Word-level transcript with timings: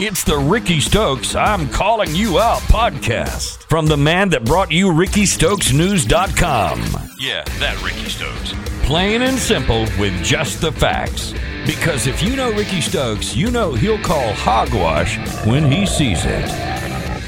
It's 0.00 0.24
the 0.24 0.36
Rickey 0.36 0.80
Stokes 0.80 1.36
I'm 1.36 1.68
Calling 1.68 2.14
You 2.14 2.40
Out 2.40 2.60
podcast 2.62 3.62
from 3.68 3.86
the 3.86 3.96
man 3.96 4.28
that 4.30 4.44
brought 4.44 4.72
you 4.72 4.88
RickeyStokesNews.com. 4.88 6.80
Yeah, 7.18 7.44
that 7.44 7.80
Rickey 7.82 8.08
Stokes. 8.10 8.54
Plain 8.86 9.22
and 9.22 9.38
simple 9.38 9.82
with 9.98 10.22
just 10.24 10.60
the 10.60 10.72
facts. 10.72 11.32
Because 11.64 12.06
if 12.06 12.22
you 12.22 12.34
know 12.36 12.52
Rickey 12.52 12.80
Stokes, 12.80 13.36
you 13.36 13.50
know 13.50 13.72
he'll 13.72 13.98
call 14.00 14.32
hogwash 14.32 15.16
when 15.46 15.70
he 15.70 15.86
sees 15.86 16.24
it. 16.24 16.50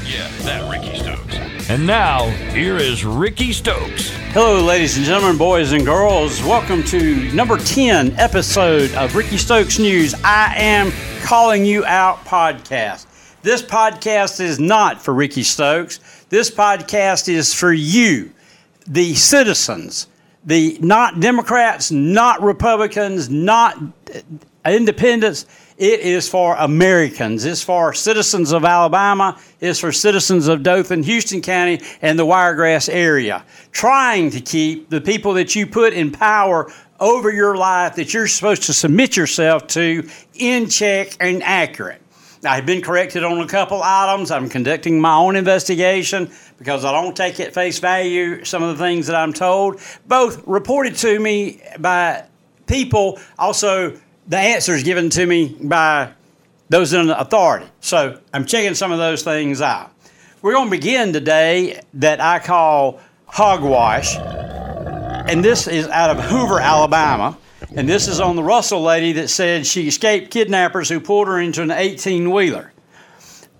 Yeah, 0.07 0.29
that 0.43 0.71
Rickey 0.71 0.97
Stokes. 0.97 1.69
And 1.69 1.85
now, 1.85 2.29
here 2.53 2.77
is 2.77 3.03
Rickey 3.03 3.51
Stokes. 3.51 4.09
Hello, 4.31 4.63
ladies 4.63 4.95
and 4.95 5.05
gentlemen, 5.05 5.37
boys 5.37 5.73
and 5.73 5.83
girls. 5.83 6.41
Welcome 6.41 6.81
to 6.85 7.29
number 7.33 7.57
10 7.57 8.17
episode 8.17 8.93
of 8.93 9.17
Rickey 9.17 9.35
Stokes 9.35 9.79
News. 9.79 10.15
I 10.23 10.53
am 10.55 10.93
calling 11.23 11.65
you 11.65 11.83
out 11.83 12.23
podcast. 12.23 13.05
This 13.41 13.61
podcast 13.61 14.39
is 14.39 14.61
not 14.61 15.01
for 15.01 15.13
Rickey 15.13 15.43
Stokes. 15.43 15.99
This 16.29 16.49
podcast 16.49 17.27
is 17.27 17.53
for 17.53 17.73
you, 17.73 18.31
the 18.87 19.13
citizens, 19.13 20.07
the 20.45 20.77
not 20.79 21.19
Democrats, 21.19 21.91
not 21.91 22.41
Republicans, 22.41 23.29
not 23.29 23.77
independents. 24.65 25.45
It 25.77 25.99
is 25.99 26.27
for 26.27 26.55
Americans. 26.55 27.45
It's 27.45 27.63
for 27.63 27.93
citizens 27.93 28.51
of 28.51 28.65
Alabama. 28.65 29.39
It's 29.59 29.79
for 29.79 29.91
citizens 29.91 30.47
of 30.47 30.63
Dothan, 30.63 31.03
Houston 31.03 31.39
County, 31.39 31.81
and 32.01 32.17
the 32.17 32.25
Wiregrass 32.25 32.89
area. 32.89 33.45
Trying 33.71 34.31
to 34.31 34.41
keep 34.41 34.89
the 34.89 34.99
people 34.99 35.33
that 35.33 35.55
you 35.55 35.67
put 35.67 35.93
in 35.93 36.09
power 36.09 36.71
over 36.99 37.31
your 37.31 37.55
life 37.55 37.95
that 37.95 38.11
you're 38.11 38.27
supposed 38.27 38.63
to 38.63 38.73
submit 38.73 39.15
yourself 39.15 39.67
to 39.67 40.09
in 40.33 40.67
check 40.67 41.15
and 41.19 41.43
accurate. 41.43 42.01
I've 42.43 42.65
been 42.65 42.81
corrected 42.81 43.23
on 43.23 43.39
a 43.39 43.47
couple 43.47 43.81
items. 43.83 44.31
I'm 44.31 44.49
conducting 44.49 44.99
my 44.99 45.13
own 45.13 45.35
investigation 45.35 46.31
because 46.57 46.85
I 46.85 46.91
don't 46.91 47.15
take 47.15 47.39
at 47.39 47.53
face 47.53 47.77
value 47.77 48.43
some 48.43 48.63
of 48.63 48.75
the 48.75 48.83
things 48.83 49.05
that 49.07 49.15
I'm 49.15 49.33
told. 49.33 49.79
Both 50.07 50.41
reported 50.47 50.95
to 50.97 51.19
me 51.19 51.61
by 51.79 52.23
people, 52.65 53.19
also 53.37 53.99
the 54.27 54.37
answers 54.37 54.83
given 54.83 55.09
to 55.11 55.25
me 55.25 55.55
by 55.61 56.11
those 56.69 56.93
in 56.93 57.09
authority. 57.09 57.65
So 57.79 58.19
I'm 58.33 58.45
checking 58.45 58.75
some 58.75 58.91
of 58.91 58.97
those 58.97 59.23
things 59.23 59.61
out. 59.61 59.91
We're 60.41 60.53
going 60.53 60.67
to 60.67 60.71
begin 60.71 61.13
today 61.13 61.81
that 61.95 62.19
I 62.21 62.39
call 62.39 62.99
hogwash, 63.25 64.15
and 64.17 65.43
this 65.43 65.67
is 65.67 65.87
out 65.87 66.15
of 66.15 66.23
Hoover, 66.23 66.59
Alabama. 66.59 67.37
And 67.75 67.89
this 67.89 68.07
is 68.07 68.19
on 68.19 68.35
the 68.35 68.43
Russell 68.43 68.81
lady 68.81 69.13
that 69.13 69.29
said 69.29 69.65
she 69.65 69.87
escaped 69.87 70.31
kidnappers 70.31 70.87
who 70.87 70.99
pulled 70.99 71.27
her 71.27 71.39
into 71.39 71.61
an 71.61 71.71
18 71.71 72.31
wheeler. 72.31 72.71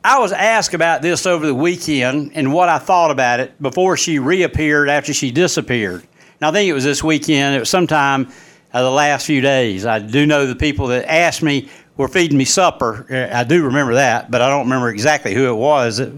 I 0.04 0.20
was 0.20 0.32
asked 0.32 0.74
about 0.74 1.02
this 1.02 1.26
over 1.26 1.46
the 1.46 1.54
weekend 1.54 2.32
and 2.34 2.54
what 2.54 2.70
I 2.70 2.78
thought 2.78 3.12
about 3.12 3.42
it 3.42 3.62
before 3.62 3.98
she 3.98 4.20
reappeared 4.20 4.88
after 4.88 5.14
she 5.14 5.32
disappeared. 5.32 6.08
Now, 6.40 6.50
I 6.50 6.52
think 6.54 6.70
it 6.70 6.74
was 6.74 6.86
this 6.86 7.04
weekend, 7.04 7.56
it 7.56 7.60
was 7.60 7.70
sometime 7.70 8.32
uh, 8.74 8.84
the 8.84 8.92
last 8.92 9.26
few 9.26 9.42
days. 9.42 9.86
I 9.86 10.00
do 10.00 10.26
know 10.26 10.46
the 10.46 10.56
people 10.56 10.88
that 10.88 11.10
asked 11.10 11.42
me 11.42 11.70
were 11.96 12.08
feeding 12.08 12.38
me 12.38 12.46
supper. 12.46 13.06
I 13.34 13.44
do 13.44 13.64
remember 13.64 13.96
that, 13.96 14.30
but 14.30 14.42
I 14.42 14.50
don't 14.50 14.66
remember 14.66 14.90
exactly 14.90 15.34
who 15.34 15.50
it 15.50 15.56
was 15.56 15.98
that 15.98 16.12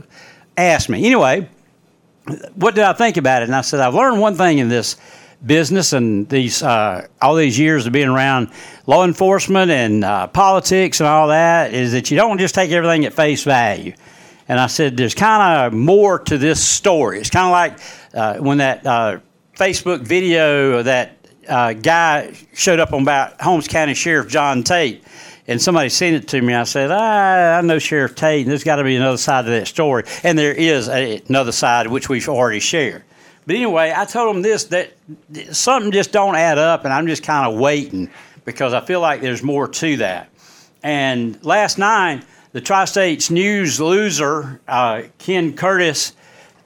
asked 0.58 0.90
me. 0.90 1.06
Anyway, 1.06 1.50
what 2.56 2.76
did 2.76 2.84
I 2.84 2.94
think 2.94 3.18
about 3.18 3.42
it? 3.42 3.46
And 3.46 3.56
I 3.56 3.62
said, 3.62 3.80
I've 3.80 3.96
learned 3.96 4.20
one 4.20 4.36
thing 4.36 4.58
in 4.58 4.70
this 4.70 4.98
business 5.46 5.94
and 5.94 6.28
these 6.28 6.62
uh, 6.62 7.08
all 7.22 7.36
these 7.36 7.58
years 7.58 7.86
of 7.86 7.94
being 7.94 8.10
around 8.10 8.52
law 8.88 9.06
enforcement 9.06 9.72
and 9.72 10.04
uh, 10.04 10.28
politics 10.28 11.00
and 11.00 11.08
all 11.08 11.30
that 11.30 11.74
is 11.74 11.94
that 11.94 12.12
you 12.12 12.18
don't 12.18 12.40
just 12.40 12.54
take 12.54 12.72
everything 12.72 13.06
at 13.06 13.14
face 13.14 13.44
value. 13.44 13.94
And 14.50 14.60
I 14.60 14.68
said, 14.68 14.98
there's 14.98 15.14
kind 15.14 15.68
of 15.68 15.74
more 15.74 16.20
to 16.20 16.38
this 16.38 16.62
story. 16.62 17.20
It's 17.20 17.30
kind 17.30 17.46
of 17.46 17.52
like 17.52 17.80
uh, 18.14 18.42
when 18.44 18.58
that 18.58 18.86
uh, 18.86 19.20
Facebook 19.56 20.02
video 20.02 20.80
of 20.80 20.86
that 20.86 21.19
uh, 21.50 21.74
guy 21.74 22.34
showed 22.54 22.80
up 22.80 22.94
on 22.94 23.02
about 23.02 23.42
Holmes 23.42 23.68
County 23.68 23.94
Sheriff 23.94 24.30
John 24.30 24.64
Tate. 24.64 25.04
And 25.48 25.60
somebody 25.60 25.90
sent 25.90 26.16
it 26.16 26.28
to 26.28 26.42
me. 26.42 26.54
I 26.54 26.64
said, 26.64 26.92
ah, 26.92 27.58
I 27.58 27.62
know 27.62 27.80
Sheriff 27.80 28.14
Tate, 28.14 28.42
and 28.42 28.52
there's 28.52 28.64
got 28.64 28.76
to 28.76 28.84
be 28.84 28.96
another 28.96 29.18
side 29.18 29.46
to 29.46 29.52
that 29.52 29.68
story. 29.68 30.04
And 30.24 30.38
there 30.38 30.54
is 30.54 30.88
a, 30.88 31.24
another 31.28 31.52
side, 31.52 31.88
which 31.88 32.08
we've 32.08 32.30
already 32.30 32.60
shared. 32.60 33.04
But 33.48 33.56
anyway, 33.56 33.92
I 33.96 34.06
told 34.06 34.36
him 34.36 34.44
this 34.44 34.66
that 34.66 34.94
something 35.52 35.92
just 35.92 36.12
don't 36.12 36.36
add 36.36 36.60
up, 36.60 36.86
and 36.86 36.94
I'm 36.94 37.08
just 37.08 37.24
kind 37.24 37.52
of 37.52 37.60
waiting 37.60 38.12
because 38.46 38.76
I 38.76 38.82
feel 38.82 39.00
like 39.02 39.22
there's 39.22 39.42
more 39.42 39.68
to 39.68 39.98
that. 39.98 40.30
And 40.84 41.44
last 41.44 41.80
night, 41.80 42.24
the 42.52 42.62
Tri 42.62 42.86
States 42.86 43.32
News 43.32 43.82
loser, 43.82 44.62
uh, 44.68 45.04
Ken 45.18 45.54
Curtis, 45.54 46.14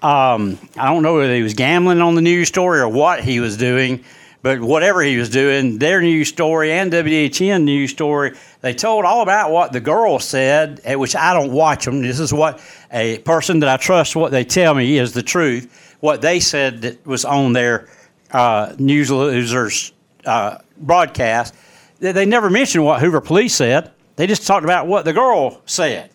um, 0.01 0.59
I 0.77 0.87
don't 0.87 1.03
know 1.03 1.15
whether 1.15 1.33
he 1.33 1.41
was 1.41 1.53
gambling 1.53 2.01
on 2.01 2.15
the 2.15 2.21
news 2.21 2.49
story 2.49 2.81
or 2.81 2.89
what 2.89 3.23
he 3.23 3.39
was 3.39 3.55
doing, 3.55 4.03
but 4.43 4.59
whatever 4.59 5.01
he 5.01 5.17
was 5.17 5.29
doing, 5.29 5.79
their 5.79 6.01
news 6.01 6.27
story 6.27 6.73
and 6.73 6.91
WHN 6.91 7.63
news 7.63 7.91
story, 7.91 8.35
they 8.61 8.73
told 8.73 9.05
all 9.05 9.23
about 9.23 9.51
what 9.51 9.71
the 9.71 9.79
girl 9.79 10.19
said, 10.19 10.81
which 10.85 11.15
I 11.15 11.33
don't 11.33 11.51
watch 11.51 11.85
them. 11.85 12.01
This 12.01 12.19
is 12.19 12.31
what 12.33 12.61
a 12.91 13.19
person 13.19 13.61
that 13.61 13.69
I 13.69 13.77
trust, 13.77 14.15
what 14.17 14.31
they 14.31 14.43
tell 14.43 14.75
me 14.75 14.97
is 14.97 15.13
the 15.13 15.23
truth 15.23 15.93
what 16.03 16.21
they 16.21 16.41
said 16.41 16.81
that 16.81 17.07
was 17.07 17.23
on 17.23 17.53
their 17.53 17.87
uh, 18.31 18.75
news 18.77 19.09
losers 19.09 19.93
uh, 20.25 20.57
broadcast. 20.77 21.55
They 21.99 22.25
never 22.25 22.49
mentioned 22.49 22.83
what 22.83 22.99
Hoover 22.99 23.21
Police 23.21 23.55
said. 23.55 23.89
They 24.17 24.27
just 24.27 24.45
talked 24.45 24.65
about 24.65 24.85
what 24.85 25.05
the 25.05 25.13
girl 25.13 25.61
said. 25.65 26.09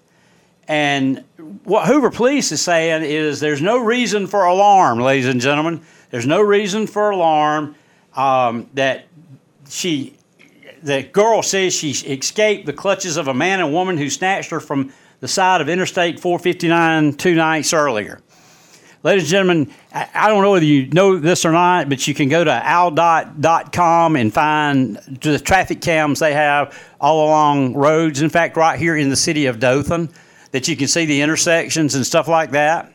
And 0.69 1.25
what 1.65 1.87
Hoover 1.87 2.11
Police 2.11 2.53
is 2.53 2.61
saying 2.61 3.03
is 3.03 3.41
there's 3.41 3.63
no 3.63 3.79
reason 3.79 4.27
for 4.27 4.45
alarm, 4.45 5.01
ladies 5.01 5.27
and 5.27 5.41
gentlemen. 5.41 5.81
There's 6.11 6.27
no 6.27 6.43
reason 6.43 6.87
for 6.87 7.09
alarm 7.09 7.75
um, 8.19 8.69
that 8.75 9.07
she, 9.71 10.15
the 10.83 11.05
girl 11.05 11.43
says 11.43 11.73
she 11.73 11.93
escaped 11.93 12.67
the 12.67 12.73
clutches 12.73 13.17
of 13.17 13.29
a 13.29 13.35
man 13.35 13.61
and 13.61 13.73
woman 13.73 13.97
who 13.97 14.11
snatched 14.11 14.51
her 14.51 14.61
from 14.61 14.93
the 15.21 15.29
side 15.29 15.61
of 15.61 15.69
Interstate 15.69 16.21
459 16.21 17.15
two 17.15 17.35
nights 17.35 17.73
earlier. 17.73 18.21
Ladies 19.05 19.23
and 19.25 19.31
gentlemen, 19.31 19.75
I 19.93 20.27
don't 20.27 20.43
know 20.43 20.51
whether 20.51 20.65
you 20.65 20.89
know 20.89 21.19
this 21.19 21.45
or 21.45 21.53
not, 21.53 21.89
but 21.89 22.09
you 22.09 22.15
can 22.15 22.29
go 22.29 22.43
to 22.43 22.51
aldot.com 22.51 24.17
and 24.17 24.35
find 24.35 24.97
the 24.97 25.39
traffic 25.39 25.81
cams 25.81 26.19
they 26.19 26.35
have 26.35 26.77
all 27.01 27.27
along 27.27 27.75
roads. 27.75 28.21
In 28.21 28.29
fact, 28.29 28.57
right 28.57 28.77
here 28.77 28.97
in 28.97 29.09
the 29.09 29.17
city 29.17 29.47
of 29.47 29.61
Dothan, 29.61 30.11
that 30.51 30.67
you 30.67 30.77
can 30.77 30.89
see 30.89 31.07
the 31.07 31.21
intersections 31.21 31.95
and 31.95 32.05
stuff 32.05 32.27
like 32.27 32.51
that. 32.51 32.93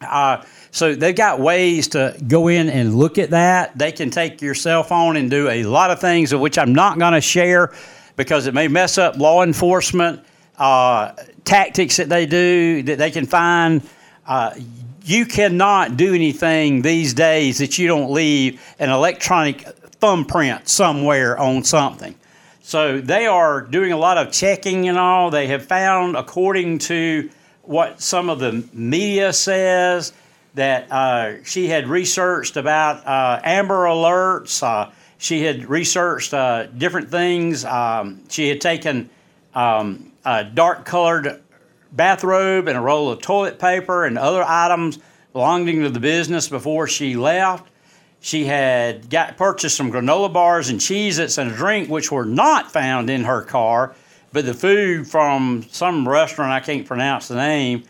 Uh, 0.00 0.44
so 0.72 0.94
they've 0.94 1.14
got 1.14 1.38
ways 1.38 1.88
to 1.88 2.16
go 2.26 2.48
in 2.48 2.70
and 2.70 2.94
look 2.94 3.18
at 3.18 3.30
that. 3.30 3.76
They 3.76 3.92
can 3.92 4.08
take 4.08 4.40
your 4.40 4.54
cell 4.54 4.82
phone 4.82 5.16
and 5.16 5.30
do 5.30 5.50
a 5.50 5.64
lot 5.64 5.90
of 5.90 6.00
things 6.00 6.32
of 6.32 6.40
which 6.40 6.56
I'm 6.56 6.74
not 6.74 6.98
going 6.98 7.12
to 7.12 7.20
share 7.20 7.74
because 8.16 8.46
it 8.46 8.54
may 8.54 8.68
mess 8.68 8.96
up 8.96 9.18
law 9.18 9.42
enforcement 9.42 10.24
uh, 10.56 11.12
tactics 11.44 11.98
that 11.98 12.08
they 12.08 12.24
do 12.24 12.82
that 12.84 12.96
they 12.96 13.10
can 13.10 13.26
find. 13.26 13.82
Uh, 14.26 14.54
you 15.04 15.26
cannot 15.26 15.98
do 15.98 16.14
anything 16.14 16.80
these 16.80 17.12
days 17.12 17.58
that 17.58 17.78
you 17.78 17.86
don't 17.86 18.10
leave 18.10 18.58
an 18.78 18.88
electronic 18.88 19.60
thumbprint 20.00 20.70
somewhere 20.70 21.36
on 21.38 21.64
something. 21.64 22.14
So 22.62 22.98
they 22.98 23.26
are 23.26 23.60
doing 23.60 23.92
a 23.92 23.98
lot 23.98 24.16
of 24.16 24.32
checking 24.32 24.88
and 24.88 24.96
all. 24.96 25.30
They 25.30 25.48
have 25.48 25.66
found, 25.66 26.16
according 26.16 26.78
to 26.78 27.28
what 27.62 28.00
some 28.00 28.30
of 28.30 28.38
the 28.38 28.66
media 28.72 29.34
says, 29.34 30.14
that 30.54 30.90
uh, 30.90 31.42
she 31.44 31.68
had 31.68 31.88
researched 31.88 32.56
about 32.56 33.06
uh, 33.06 33.40
Amber 33.42 33.84
Alerts. 33.84 34.62
Uh, 34.62 34.90
she 35.18 35.42
had 35.42 35.66
researched 35.66 36.34
uh, 36.34 36.66
different 36.66 37.10
things. 37.10 37.64
Um, 37.64 38.22
she 38.28 38.48
had 38.48 38.60
taken 38.60 39.08
um, 39.54 40.12
a 40.24 40.44
dark 40.44 40.84
colored 40.84 41.42
bathrobe 41.92 42.68
and 42.68 42.76
a 42.76 42.80
roll 42.80 43.10
of 43.10 43.20
toilet 43.20 43.58
paper 43.58 44.04
and 44.04 44.18
other 44.18 44.44
items 44.46 44.98
belonging 45.32 45.82
to 45.82 45.90
the 45.90 46.00
business 46.00 46.48
before 46.48 46.86
she 46.86 47.16
left. 47.16 47.68
She 48.20 48.44
had 48.44 49.10
got 49.10 49.36
purchased 49.36 49.76
some 49.76 49.90
granola 49.90 50.32
bars 50.32 50.68
and 50.68 50.78
Cheez-Its 50.78 51.38
and 51.38 51.50
a 51.50 51.54
drink, 51.54 51.88
which 51.88 52.12
were 52.12 52.24
not 52.24 52.70
found 52.70 53.10
in 53.10 53.24
her 53.24 53.42
car, 53.42 53.94
but 54.32 54.46
the 54.46 54.54
food 54.54 55.08
from 55.08 55.64
some 55.70 56.08
restaurant 56.08 56.52
I 56.52 56.60
can't 56.60 56.86
pronounce 56.86 57.28
the 57.28 57.36
name 57.36 57.84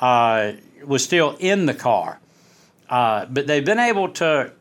uh, 0.00 0.52
was 0.84 1.04
still 1.04 1.36
in 1.38 1.66
the 1.66 1.74
car. 1.74 2.18
Uh, 2.88 3.26
but 3.26 3.46
they've 3.46 3.64
been 3.64 3.78
able 3.78 4.08
to. 4.08 4.52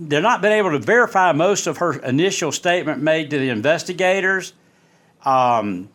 They're 0.00 0.22
not 0.22 0.40
been 0.40 0.52
able 0.52 0.70
to 0.70 0.78
verify 0.78 1.32
most 1.32 1.66
of 1.66 1.78
her 1.78 1.98
initial 1.98 2.52
statement 2.52 3.02
made 3.02 3.30
to 3.30 3.38
the 3.38 3.48
investigators. 3.48 4.52
Um, 5.24 5.88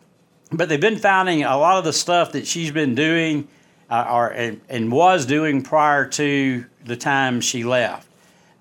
but 0.52 0.68
they've 0.68 0.80
been 0.80 0.98
finding 0.98 1.42
a 1.44 1.56
lot 1.56 1.78
of 1.78 1.84
the 1.84 1.92
stuff 1.92 2.32
that 2.32 2.46
she's 2.46 2.70
been 2.70 2.94
doing 2.94 3.48
uh, 3.90 4.06
or 4.10 4.28
and, 4.28 4.60
and, 4.68 4.92
was 4.92 5.26
doing 5.26 5.62
prior 5.62 6.06
to 6.06 6.64
the 6.84 6.96
time 6.96 7.40
she 7.40 7.64
left 7.64 8.08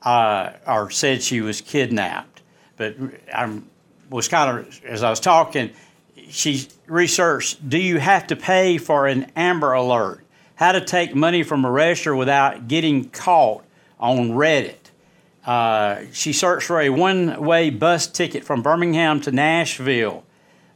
uh, 0.03 0.51
or 0.67 0.89
said 0.89 1.21
she 1.21 1.41
was 1.41 1.61
kidnapped. 1.61 2.41
But 2.77 2.95
I 3.33 3.59
was 4.09 4.27
kind 4.27 4.59
of 4.59 4.85
as 4.85 5.03
I 5.03 5.09
was 5.09 5.19
talking, 5.19 5.71
she 6.29 6.67
researched 6.87 7.67
do 7.67 7.77
you 7.77 7.99
have 7.99 8.27
to 8.27 8.35
pay 8.35 8.77
for 8.77 9.07
an 9.07 9.31
Amber 9.35 9.73
Alert? 9.73 10.22
How 10.55 10.71
to 10.71 10.81
take 10.81 11.15
money 11.15 11.43
from 11.43 11.65
a 11.65 11.71
register 11.71 12.15
without 12.15 12.67
getting 12.67 13.09
caught 13.09 13.63
on 13.99 14.31
Reddit. 14.31 14.75
Uh, 15.45 16.03
she 16.11 16.31
searched 16.31 16.67
for 16.67 16.79
a 16.79 16.89
one 16.89 17.43
way 17.43 17.69
bus 17.69 18.07
ticket 18.07 18.43
from 18.43 18.61
Birmingham 18.61 19.19
to 19.21 19.31
Nashville. 19.31 20.23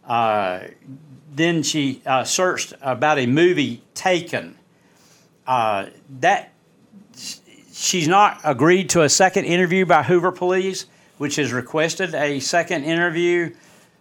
Uh, 0.05 0.61
then 1.33 1.63
she 1.63 2.01
uh, 2.05 2.23
searched 2.23 2.73
about 2.81 3.19
a 3.19 3.27
movie 3.27 3.83
Taken. 3.93 4.57
Uh, 5.45 5.87
that 6.19 6.51
she's 7.71 8.07
not 8.07 8.41
agreed 8.43 8.89
to 8.89 9.03
a 9.03 9.09
second 9.09 9.45
interview 9.45 9.85
by 9.85 10.03
Hoover 10.03 10.31
Police, 10.31 10.87
which 11.17 11.37
has 11.37 11.53
requested 11.53 12.13
a 12.13 12.39
second 12.39 12.83
interview. 12.83 13.55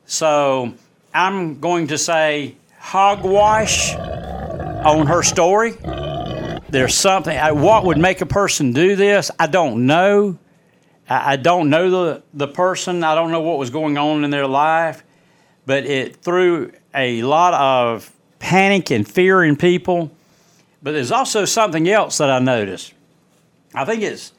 So 0.06 0.74
I'm 1.14 1.60
going 1.60 1.86
to 1.88 1.98
say 1.98 2.56
hogwash 2.78 3.94
on 4.86 5.06
her 5.08 5.22
story. 5.22 5.72
There's 6.68 6.94
something. 6.94 7.36
What 7.60 7.84
would 7.84 7.98
make 7.98 8.20
a 8.20 8.26
person 8.26 8.72
do 8.72 8.96
this? 8.96 9.30
I 9.38 9.48
don't 9.48 9.86
know. 9.86 10.38
I 11.08 11.36
don't 11.36 11.70
know 11.70 11.90
the, 11.90 12.22
the 12.34 12.48
person. 12.48 13.04
I 13.04 13.14
don't 13.14 13.30
know 13.30 13.40
what 13.40 13.58
was 13.58 13.70
going 13.70 13.98
on 13.98 14.24
in 14.24 14.30
their 14.30 14.46
life, 14.46 15.04
but 15.64 15.84
it 15.86 16.16
threw 16.16 16.72
a 16.94 17.22
lot 17.22 17.54
of 17.54 18.10
panic 18.38 18.90
and 18.90 19.06
fear 19.06 19.44
in 19.44 19.56
people. 19.56 20.10
But 20.82 20.92
there's 20.92 21.12
also 21.12 21.44
something 21.44 21.88
else 21.88 22.18
that 22.18 22.30
I 22.30 22.38
noticed. 22.38 22.92
I 23.74 23.84
think 23.84 24.02
it's 24.02 24.32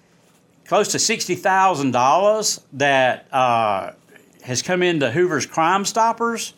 close 0.66 0.90
to 0.90 0.98
$60,000 0.98 2.62
that 2.74 3.34
uh, 3.34 3.92
has 4.44 4.62
come 4.62 4.84
into 4.84 5.12
Hoover's 5.12 5.46
Crime 5.46 5.86
Stoppers. 5.86 6.54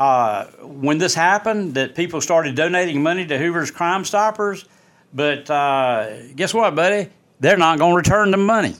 Uh, 0.00 0.46
when 0.62 0.96
this 0.96 1.14
happened, 1.14 1.74
that 1.74 1.94
people 1.94 2.22
started 2.22 2.54
donating 2.54 3.02
money 3.02 3.26
to 3.26 3.36
Hoover's 3.36 3.70
Crime 3.70 4.02
Stoppers. 4.06 4.64
But 5.12 5.50
uh, 5.50 6.22
guess 6.34 6.54
what, 6.54 6.74
buddy? 6.74 7.10
They're 7.38 7.58
not 7.58 7.78
going 7.78 7.92
to 7.92 7.96
return 7.96 8.30
the 8.30 8.38
money. 8.38 8.74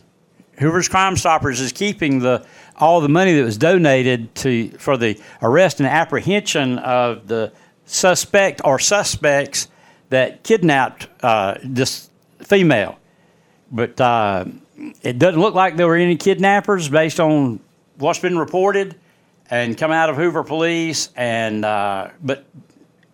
Hoover's 0.59 0.89
Crime 0.89 1.17
Stoppers 1.17 1.61
is 1.61 1.73
keeping 1.73 2.21
the 2.21 2.47
all 2.77 3.03
the 3.03 3.09
money 3.11 3.35
that 3.35 3.45
was 3.45 3.59
donated 3.59 4.35
to 4.37 4.71
for 4.79 4.97
the 4.97 5.21
arrest 5.43 5.81
and 5.81 5.87
apprehension 5.87 6.79
of 6.79 7.29
the 7.29 7.53
suspect 7.85 8.63
or 8.65 8.79
suspects 8.79 9.69
that 10.09 10.43
kidnapped 10.43 11.07
uh, 11.23 11.59
this 11.63 12.09
female. 12.39 12.99
But 13.71 14.01
uh, 14.01 14.47
it 15.03 15.19
doesn't 15.19 15.41
look 15.41 15.55
like 15.55 15.77
there 15.77 15.87
were 15.87 15.97
any 15.97 16.17
kidnappers 16.17 16.89
based 16.89 17.21
on 17.21 17.61
what's 17.99 18.19
been 18.19 18.39
reported 18.39 18.97
and 19.51 19.77
come 19.77 19.91
out 19.91 20.09
of 20.09 20.17
Hoover 20.17 20.45
Police. 20.45 21.11
And 21.17 21.65
uh, 21.65 22.11
but 22.23 22.47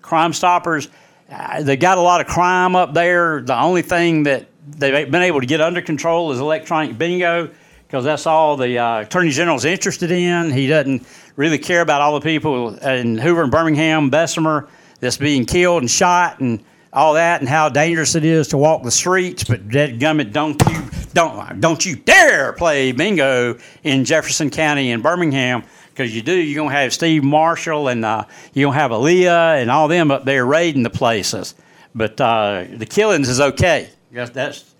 Crime 0.03 0.33
Stoppers, 0.33 0.89
uh, 1.31 1.63
they 1.63 1.77
got 1.77 1.99
a 1.99 2.03
lot 2.03 2.21
of 2.21 2.27
crime 2.27 2.77
up 2.77 2.95
there. 2.95 3.41
The 3.41 3.59
only 3.59 3.83
thing 3.83 4.23
that 4.25 4.47
they've 4.69 5.11
been 5.11 5.23
able 5.23 5.41
to 5.41 5.47
get 5.47 5.61
under 5.61 5.81
control 5.81 6.31
is 6.33 6.39
electronic 6.39 6.97
bingo 6.99 7.51
because 7.87 8.05
that's 8.05 8.27
all 8.27 8.57
the 8.57 8.79
uh, 8.79 9.01
Attorney 9.01 9.31
General 9.31 9.57
is 9.57 9.65
interested 9.65 10.11
in. 10.11 10.51
He 10.51 10.67
doesn't 10.67 11.07
really 11.37 11.59
care 11.59 11.81
about 11.81 12.01
all 12.01 12.19
the 12.19 12.21
people 12.21 12.77
in 12.79 13.17
Hoover 13.17 13.43
and 13.43 13.51
Birmingham, 13.51 14.11
Bessemer, 14.11 14.69
that's 14.99 15.17
being 15.17 15.45
killed 15.45 15.83
and 15.83 15.91
shot 15.91 16.41
and 16.41 16.65
all 16.93 17.15
that, 17.15 17.41
and 17.41 17.49
how 17.49 17.69
dangerous 17.69 18.15
it 18.15 18.25
is 18.25 18.49
to 18.49 18.57
walk 18.57 18.83
the 18.83 18.91
streets. 18.91 19.45
But 19.45 19.69
dead 19.69 20.01
gummit, 20.01 20.33
don't 20.33 20.61
you 20.67 20.83
don't 21.13 21.61
don't 21.61 21.85
you 21.85 21.97
dare 21.97 22.53
play 22.55 22.93
bingo 22.93 23.59
in 23.85 24.05
Jefferson 24.05 24.51
County 24.51 24.93
and 24.93 25.03
Birmingham 25.03 25.63
because 25.97 26.15
you 26.15 26.21
do, 26.21 26.35
you're 26.35 26.63
gonna 26.63 26.77
have 26.77 26.93
Steve 26.93 27.25
Marshall 27.25 27.89
and 27.89 28.05
uh, 28.05 28.25
you're 28.53 28.69
gonna 28.69 28.79
have 28.79 28.91
Aaliyah 28.91 29.63
and 29.63 29.71
all 29.71 29.89
them 29.89 30.11
up 30.11 30.27
there 30.27 30.45
raiding 30.45 30.83
the 30.83 30.91
places. 30.91 31.55
But 31.95 32.21
uh, 32.21 32.65
the 32.71 32.85
killings 32.85 33.31
is 33.31 33.41
okay. 33.41 33.89
That's 34.13 34.75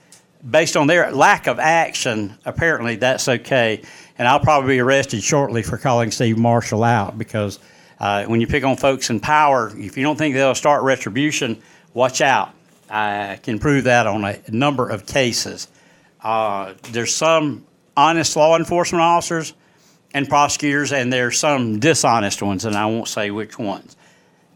based 0.49 0.77
on 0.77 0.87
their 0.87 1.11
lack 1.13 1.47
of 1.47 1.59
action, 1.59 2.37
apparently 2.45 2.97
that's 2.97 3.29
okay. 3.29 3.81
And 4.19 4.29
I'll 4.29 4.41
probably 4.41 4.77
be 4.77 4.81
arrested 4.81 5.23
shortly 5.23 5.63
for 5.63 5.79
calling 5.79 6.11
Steve 6.11 6.37
Marshall 6.37 6.85
out 6.85 7.17
because 7.17 7.59
uh, 7.99 8.27
when 8.27 8.43
you 8.43 8.47
pick 8.47 8.63
on 8.65 8.77
folks 8.77 9.09
in 9.09 9.19
power, 9.19 9.73
if 9.75 9.97
you 9.97 10.03
don't 10.03 10.17
think 10.17 10.35
they'll 10.35 10.55
start 10.55 10.83
retribution, 10.83 11.63
watch 11.95 12.21
out. 12.21 12.53
I 12.91 13.41
can 13.43 13.59
prove 13.59 13.85
that 13.85 14.07
on 14.07 14.23
a 14.23 14.39
number 14.49 14.89
of 14.89 15.07
cases. 15.07 15.69
Uh, 16.23 16.75
there's 16.93 17.15
some 17.15 17.67
honest 17.97 18.37
law 18.37 18.57
enforcement 18.59 19.01
officers 19.01 19.55
and 20.17 20.27
prosecutors, 20.27 20.93
and 20.95 21.13
there's 21.13 21.39
some 21.39 21.79
dishonest 21.79 22.41
ones, 22.41 22.65
and 22.65 22.75
I 22.75 22.87
won't 22.87 23.07
say 23.07 23.31
which 23.31 23.59
ones. 23.59 23.97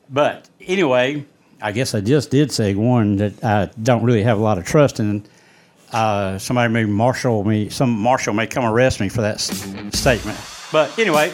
But 0.09 0.49
anyway, 0.67 1.25
I 1.61 1.73
guess 1.73 1.95
I 1.95 2.01
just 2.01 2.31
did 2.31 2.51
say 2.51 2.75
one 2.75 3.17
that 3.17 3.45
I 3.45 3.69
don't 3.83 4.03
really 4.03 4.23
have 4.23 4.39
a 4.39 4.41
lot 4.41 4.57
of 4.57 4.65
trust 4.65 5.01
in 5.01 5.27
uh, 5.93 6.39
somebody 6.39 6.73
may 6.73 6.85
marshal 6.85 7.45
me, 7.45 7.69
some 7.69 7.91
marshal 7.91 8.33
may 8.33 8.47
come 8.47 8.65
arrest 8.65 9.01
me 9.01 9.11
for 9.11 9.21
that 9.21 9.35
s- 9.35 9.99
statement. 9.99 10.39
But 10.73 10.99
anyway, 10.99 11.33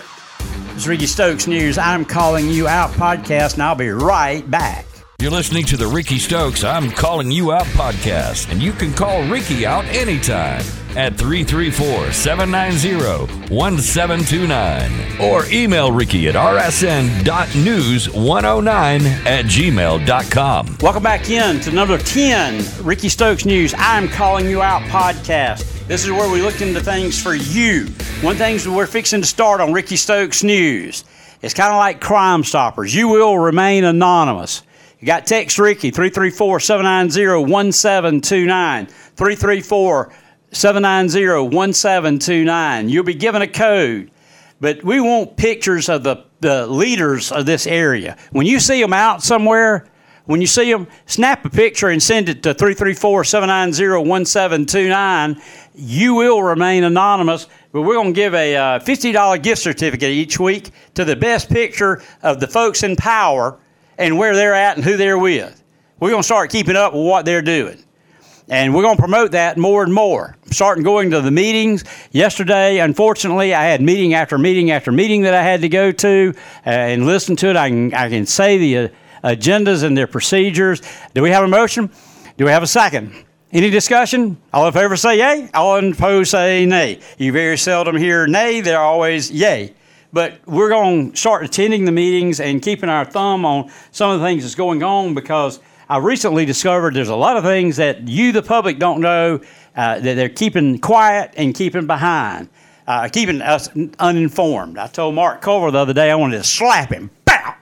it's 0.74 0.86
Rickey 0.88 1.06
Stokes 1.06 1.46
News. 1.46 1.78
I'm 1.78 2.04
calling 2.04 2.48
you 2.48 2.66
out 2.66 2.90
podcast, 2.92 3.54
and 3.54 3.62
I'll 3.62 3.74
be 3.76 3.90
right 3.90 4.50
back. 4.50 4.86
You're 5.18 5.30
listening 5.30 5.64
to 5.66 5.76
the 5.78 5.86
Rickey 5.86 6.18
Stokes 6.18 6.62
I'm 6.62 6.90
Calling 6.90 7.30
You 7.30 7.50
Out 7.50 7.64
podcast, 7.68 8.52
and 8.52 8.60
you 8.60 8.72
can 8.72 8.92
call 8.92 9.26
Rickey 9.26 9.64
out 9.64 9.86
anytime 9.86 10.60
at 10.94 11.16
334 11.16 12.12
790 12.12 13.50
1729 13.50 15.20
or 15.22 15.46
email 15.46 15.90
Rickey 15.90 16.28
at 16.28 16.34
rsn.news109 16.34 19.06
at 19.24 19.46
gmail.com. 19.46 20.76
Welcome 20.82 21.02
back 21.02 21.30
in 21.30 21.60
to 21.60 21.72
number 21.72 21.96
10, 21.96 22.84
Rickey 22.84 23.08
Stokes 23.08 23.46
News. 23.46 23.74
I'm 23.78 24.08
Calling 24.08 24.50
You 24.50 24.60
Out 24.60 24.82
podcast. 24.82 25.86
This 25.86 26.04
is 26.04 26.10
where 26.10 26.30
we 26.30 26.42
look 26.42 26.60
into 26.60 26.82
things 26.82 27.22
for 27.22 27.34
you. 27.34 27.86
One 28.20 28.36
thing 28.36 28.58
we're 28.70 28.86
fixing 28.86 29.22
to 29.22 29.26
start 29.26 29.62
on 29.62 29.72
Rickey 29.72 29.96
Stokes 29.96 30.44
News. 30.44 31.04
It's 31.40 31.54
kind 31.54 31.72
of 31.72 31.78
like 31.78 32.02
Crime 32.02 32.44
Stoppers. 32.44 32.94
You 32.94 33.08
will 33.08 33.38
remain 33.38 33.84
anonymous. 33.84 34.62
You 34.98 35.06
got 35.06 35.26
text 35.26 35.58
Rickey 35.58 35.90
334 35.90 36.58
790 36.58 37.50
1729. 37.50 38.86
334 38.86 40.12
790 40.52 41.54
1729. 41.54 42.88
You'll 42.88 43.04
be 43.04 43.14
given 43.14 43.42
a 43.42 43.46
code, 43.46 44.10
but 44.58 44.82
we 44.82 45.00
want 45.00 45.36
pictures 45.36 45.90
of 45.90 46.02
the, 46.02 46.24
the 46.40 46.66
leaders 46.66 47.30
of 47.30 47.44
this 47.44 47.66
area. 47.66 48.16
When 48.32 48.46
you 48.46 48.58
see 48.58 48.80
them 48.80 48.94
out 48.94 49.22
somewhere, 49.22 49.86
when 50.24 50.40
you 50.40 50.46
see 50.46 50.72
them, 50.72 50.88
snap 51.04 51.44
a 51.44 51.50
picture 51.50 51.88
and 51.88 52.02
send 52.02 52.30
it 52.30 52.42
to 52.44 52.54
334 52.54 53.24
790 53.24 54.08
1729. 54.08 55.42
You 55.74 56.14
will 56.14 56.42
remain 56.42 56.84
anonymous, 56.84 57.48
but 57.70 57.82
we're 57.82 57.96
going 57.96 58.14
to 58.14 58.18
give 58.18 58.32
a 58.32 58.56
uh, 58.56 58.78
$50 58.78 59.42
gift 59.42 59.60
certificate 59.60 60.10
each 60.10 60.40
week 60.40 60.70
to 60.94 61.04
the 61.04 61.16
best 61.16 61.50
picture 61.50 62.02
of 62.22 62.40
the 62.40 62.46
folks 62.46 62.82
in 62.82 62.96
power 62.96 63.60
and 63.98 64.18
where 64.18 64.34
they're 64.34 64.54
at 64.54 64.76
and 64.76 64.84
who 64.84 64.96
they're 64.96 65.18
with. 65.18 65.62
We're 65.98 66.10
going 66.10 66.22
to 66.22 66.26
start 66.26 66.50
keeping 66.50 66.76
up 66.76 66.92
with 66.92 67.04
what 67.04 67.24
they're 67.24 67.42
doing. 67.42 67.82
And 68.48 68.74
we're 68.74 68.82
going 68.82 68.96
to 68.96 69.02
promote 69.02 69.32
that 69.32 69.58
more 69.58 69.82
and 69.82 69.92
more. 69.92 70.36
Starting 70.52 70.84
going 70.84 71.10
to 71.10 71.20
the 71.20 71.32
meetings. 71.32 71.84
Yesterday, 72.12 72.78
unfortunately, 72.78 73.52
I 73.54 73.64
had 73.64 73.80
meeting 73.80 74.14
after 74.14 74.38
meeting 74.38 74.70
after 74.70 74.92
meeting 74.92 75.22
that 75.22 75.34
I 75.34 75.42
had 75.42 75.62
to 75.62 75.68
go 75.68 75.90
to 75.90 76.32
uh, 76.64 76.70
and 76.70 77.06
listen 77.06 77.34
to 77.36 77.48
it. 77.48 77.56
I 77.56 77.70
can, 77.70 77.94
I 77.94 78.08
can 78.08 78.24
say 78.24 78.58
the 78.58 78.78
uh, 78.78 78.88
agendas 79.24 79.82
and 79.82 79.96
their 79.96 80.06
procedures. 80.06 80.80
Do 81.14 81.22
we 81.22 81.30
have 81.30 81.42
a 81.42 81.48
motion? 81.48 81.90
Do 82.36 82.44
we 82.44 82.52
have 82.52 82.62
a 82.62 82.68
second? 82.68 83.24
Any 83.50 83.70
discussion? 83.70 84.36
All 84.52 84.66
in 84.66 84.72
favor 84.72 84.96
say 84.96 85.18
yay. 85.18 85.48
All 85.54 85.78
in 85.78 85.92
opposed 85.92 86.30
say 86.30 86.66
nay. 86.66 87.00
You 87.18 87.32
very 87.32 87.56
seldom 87.56 87.96
hear 87.96 88.26
nay. 88.26 88.60
They're 88.60 88.78
always 88.78 89.30
yay. 89.30 89.74
But 90.12 90.40
we're 90.46 90.68
going 90.68 91.12
to 91.12 91.16
start 91.16 91.44
attending 91.44 91.84
the 91.84 91.92
meetings 91.92 92.40
and 92.40 92.62
keeping 92.62 92.88
our 92.88 93.04
thumb 93.04 93.44
on 93.44 93.70
some 93.90 94.10
of 94.10 94.20
the 94.20 94.26
things 94.26 94.42
that's 94.42 94.54
going 94.54 94.82
on 94.82 95.14
because 95.14 95.60
I 95.88 95.98
recently 95.98 96.44
discovered 96.44 96.94
there's 96.94 97.10
a 97.10 97.16
lot 97.16 97.36
of 97.36 97.44
things 97.44 97.76
that 97.76 98.08
you, 98.08 98.32
the 98.32 98.42
public, 98.42 98.78
don't 98.78 99.00
know 99.00 99.40
uh, 99.76 100.00
that 100.00 100.14
they're 100.14 100.28
keeping 100.28 100.78
quiet 100.80 101.32
and 101.36 101.54
keeping 101.54 101.86
behind, 101.86 102.48
uh, 102.88 103.08
keeping 103.12 103.40
us 103.40 103.68
uninformed. 104.00 104.78
I 104.78 104.88
told 104.88 105.14
Mark 105.14 105.42
Culver 105.42 105.70
the 105.70 105.78
other 105.78 105.92
day 105.92 106.10
I 106.10 106.16
wanted 106.16 106.38
to 106.38 106.44
slap 106.44 106.90
him, 106.90 107.10
pow, 107.24 107.54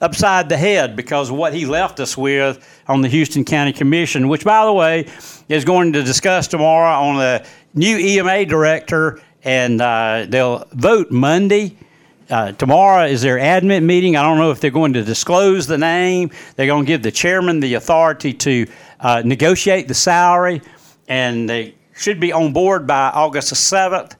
upside 0.00 0.48
the 0.48 0.56
head 0.56 0.96
because 0.96 1.30
of 1.30 1.36
what 1.36 1.54
he 1.54 1.64
left 1.64 2.00
us 2.00 2.16
with 2.16 2.82
on 2.88 3.02
the 3.02 3.08
Houston 3.08 3.44
County 3.44 3.72
Commission, 3.72 4.28
which, 4.28 4.44
by 4.44 4.64
the 4.64 4.72
way, 4.72 5.06
is 5.48 5.64
going 5.64 5.92
to 5.92 6.02
discuss 6.02 6.48
tomorrow 6.48 7.08
on 7.08 7.18
the 7.18 7.46
new 7.74 7.98
EMA 7.98 8.46
director, 8.46 9.20
and 9.44 9.80
uh, 9.80 10.26
they'll 10.28 10.66
vote 10.72 11.10
Monday. 11.10 11.76
Uh, 12.28 12.52
tomorrow 12.52 13.06
is 13.06 13.22
their 13.22 13.38
admin 13.38 13.84
meeting. 13.84 14.16
I 14.16 14.22
don't 14.22 14.38
know 14.38 14.52
if 14.52 14.60
they're 14.60 14.70
going 14.70 14.92
to 14.92 15.02
disclose 15.02 15.66
the 15.66 15.78
name. 15.78 16.30
They're 16.54 16.68
going 16.68 16.84
to 16.84 16.86
give 16.86 17.02
the 17.02 17.10
chairman 17.10 17.58
the 17.58 17.74
authority 17.74 18.32
to 18.34 18.66
uh, 19.00 19.22
negotiate 19.24 19.88
the 19.88 19.94
salary, 19.94 20.62
and 21.08 21.48
they 21.48 21.74
should 21.94 22.20
be 22.20 22.32
on 22.32 22.52
board 22.52 22.86
by 22.86 23.10
August 23.10 23.50
the 23.50 23.56
7th. 23.56 24.14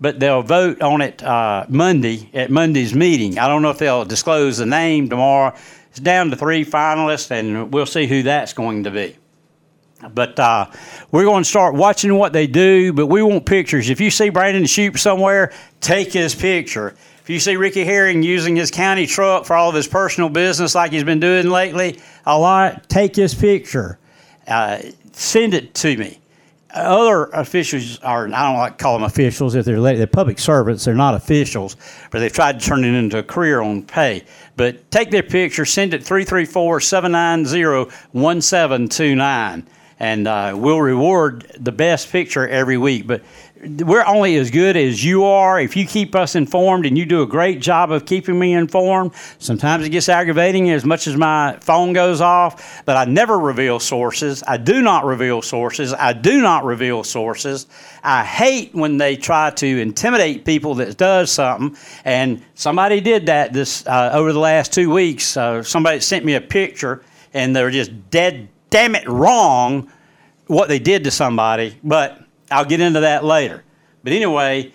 but 0.00 0.20
they'll 0.20 0.42
vote 0.42 0.82
on 0.82 1.00
it 1.00 1.22
uh, 1.22 1.64
Monday 1.68 2.28
at 2.34 2.50
Monday's 2.50 2.94
meeting. 2.94 3.38
I 3.38 3.48
don't 3.48 3.62
know 3.62 3.70
if 3.70 3.78
they'll 3.78 4.04
disclose 4.04 4.58
the 4.58 4.66
name 4.66 5.08
tomorrow. 5.08 5.54
It's 5.90 6.00
down 6.00 6.30
to 6.30 6.36
three 6.36 6.64
finalists, 6.64 7.30
and 7.30 7.72
we'll 7.72 7.86
see 7.86 8.06
who 8.06 8.24
that's 8.24 8.52
going 8.52 8.84
to 8.84 8.90
be. 8.90 9.16
But 10.12 10.38
uh, 10.38 10.66
we're 11.12 11.24
going 11.24 11.44
to 11.44 11.48
start 11.48 11.74
watching 11.74 12.14
what 12.16 12.32
they 12.32 12.46
do, 12.46 12.92
but 12.92 13.06
we 13.06 13.22
want 13.22 13.46
pictures. 13.46 13.90
If 13.90 14.00
you 14.00 14.10
see 14.10 14.28
Brandon 14.28 14.64
Shoupe 14.64 14.98
somewhere, 14.98 15.52
take 15.80 16.12
his 16.12 16.34
picture. 16.34 16.94
If 17.22 17.30
you 17.30 17.40
see 17.40 17.56
Ricky 17.56 17.84
Herring 17.84 18.22
using 18.22 18.54
his 18.54 18.70
county 18.70 19.06
truck 19.06 19.46
for 19.46 19.56
all 19.56 19.70
of 19.70 19.74
his 19.74 19.88
personal 19.88 20.28
business 20.28 20.74
like 20.74 20.92
he's 20.92 21.04
been 21.04 21.20
doing 21.20 21.48
lately, 21.48 22.00
a 22.26 22.38
lot, 22.38 22.88
take 22.88 23.16
his 23.16 23.34
picture. 23.34 23.98
Uh, 24.46 24.78
send 25.12 25.54
it 25.54 25.72
to 25.74 25.96
me. 25.96 26.18
Other 26.74 27.26
officials 27.26 28.00
are, 28.00 28.26
I 28.26 28.50
don't 28.50 28.58
like 28.58 28.78
to 28.78 28.82
call 28.82 28.94
them 28.94 29.04
officials 29.04 29.54
if 29.54 29.64
they're, 29.64 29.80
they're 29.80 30.06
public 30.08 30.40
servants, 30.40 30.84
they're 30.84 30.94
not 30.94 31.14
officials, 31.14 31.76
but 32.10 32.18
they've 32.18 32.32
tried 32.32 32.58
to 32.58 32.66
turn 32.66 32.84
it 32.84 32.92
into 32.92 33.18
a 33.18 33.22
career 33.22 33.60
on 33.60 33.84
pay. 33.84 34.24
But 34.56 34.90
take 34.90 35.12
their 35.12 35.22
picture, 35.22 35.64
send 35.64 35.94
it 35.94 36.02
334 36.02 36.80
790 36.80 37.90
1729 38.10 39.66
and 40.00 40.26
uh, 40.26 40.54
we'll 40.56 40.80
reward 40.80 41.50
the 41.58 41.72
best 41.72 42.10
picture 42.10 42.46
every 42.46 42.78
week. 42.78 43.06
But 43.06 43.22
we're 43.64 44.04
only 44.04 44.36
as 44.36 44.50
good 44.50 44.76
as 44.76 45.04
you 45.04 45.24
are. 45.24 45.60
If 45.60 45.76
you 45.76 45.86
keep 45.86 46.14
us 46.14 46.34
informed 46.34 46.86
and 46.86 46.98
you 46.98 47.06
do 47.06 47.22
a 47.22 47.26
great 47.26 47.60
job 47.60 47.90
of 47.90 48.04
keeping 48.04 48.38
me 48.38 48.52
informed, 48.52 49.12
sometimes 49.38 49.86
it 49.86 49.90
gets 49.90 50.08
aggravating 50.08 50.70
as 50.70 50.84
much 50.84 51.06
as 51.06 51.16
my 51.16 51.56
phone 51.60 51.92
goes 51.92 52.20
off, 52.20 52.82
but 52.84 52.96
I 52.96 53.04
never 53.06 53.38
reveal 53.38 53.80
sources. 53.80 54.42
I 54.46 54.56
do 54.56 54.82
not 54.82 55.04
reveal 55.04 55.40
sources. 55.40 55.94
I 55.94 56.12
do 56.12 56.42
not 56.42 56.64
reveal 56.64 57.04
sources. 57.04 57.66
I 58.02 58.24
hate 58.24 58.74
when 58.74 58.98
they 58.98 59.16
try 59.16 59.50
to 59.50 59.66
intimidate 59.80 60.44
people 60.44 60.74
that 60.76 60.96
does 60.96 61.30
something, 61.30 61.76
and 62.04 62.42
somebody 62.54 63.00
did 63.00 63.26
that 63.26 63.52
this 63.52 63.86
uh, 63.86 64.10
over 64.12 64.32
the 64.32 64.38
last 64.38 64.72
two 64.72 64.90
weeks. 64.90 65.36
Uh, 65.36 65.62
somebody 65.62 66.00
sent 66.00 66.24
me 66.24 66.34
a 66.34 66.40
picture, 66.40 67.02
and 67.32 67.56
they're 67.56 67.70
just 67.70 68.10
dead 68.10 68.48
damn 68.74 68.96
it 68.96 69.08
wrong 69.08 69.88
what 70.48 70.68
they 70.68 70.80
did 70.80 71.04
to 71.04 71.10
somebody, 71.12 71.78
but 71.84 72.20
I'll 72.50 72.64
get 72.64 72.80
into 72.80 73.00
that 73.00 73.22
later. 73.24 73.62
But 74.02 74.12
anyway, 74.12 74.72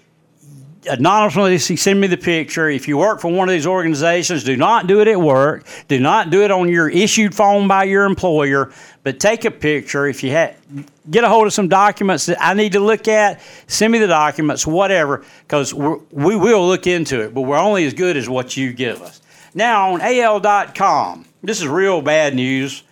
anonymously 0.89 1.75
send 1.75 1.99
me 1.99 2.07
the 2.07 2.15
picture. 2.15 2.69
If 2.69 2.87
you 2.87 2.97
work 2.97 3.19
for 3.19 3.29
one 3.29 3.49
of 3.49 3.51
these 3.51 3.67
organizations, 3.67 4.45
do 4.45 4.55
not 4.55 4.87
do 4.87 5.01
it 5.01 5.09
at 5.09 5.19
work. 5.19 5.67
Do 5.89 5.99
not 5.99 6.29
do 6.29 6.43
it 6.43 6.49
on 6.49 6.69
your 6.69 6.87
issued 6.87 7.35
phone 7.35 7.67
by 7.67 7.83
your 7.83 8.05
employer, 8.05 8.71
but 9.03 9.19
take 9.19 9.43
a 9.43 9.51
picture. 9.51 10.07
If 10.07 10.23
you 10.23 10.29
get 10.29 11.25
a 11.25 11.27
hold 11.27 11.47
of 11.47 11.51
some 11.51 11.67
documents 11.67 12.25
that 12.27 12.37
I 12.39 12.53
need 12.53 12.71
to 12.71 12.79
look 12.79 13.09
at, 13.09 13.41
send 13.67 13.91
me 13.91 13.99
the 13.99 14.07
documents, 14.07 14.65
whatever, 14.65 15.25
because 15.41 15.73
we 15.73 16.37
will 16.37 16.65
look 16.65 16.87
into 16.87 17.21
it, 17.21 17.33
but 17.33 17.41
we're 17.41 17.57
only 17.57 17.83
as 17.83 17.93
good 17.93 18.15
as 18.15 18.29
what 18.29 18.55
you 18.55 18.71
give 18.71 19.01
us. 19.01 19.21
Now, 19.53 19.91
on 19.91 19.99
AL.com, 19.99 21.25
this 21.43 21.59
is 21.59 21.67
real 21.67 22.01
bad 22.01 22.33
news 22.33 22.83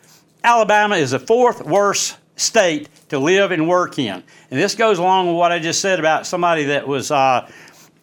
Alabama 0.44 0.96
is 0.96 1.12
the 1.12 1.20
fourth 1.20 1.66
worst 1.66 2.18
state 2.36 2.90
to 3.10 3.20
live 3.20 3.52
and 3.52 3.68
work 3.68 4.00
in. 4.00 4.24
And 4.52 4.60
this 4.60 4.76
goes 4.76 5.00
along 5.00 5.28
with 5.28 5.36
what 5.36 5.52
I 5.52 5.60
just 5.60 5.82
said 5.82 6.00
about 6.00 6.26
somebody 6.26 6.66
that 6.66 6.88
was 6.88 7.12
uh, 7.12 7.50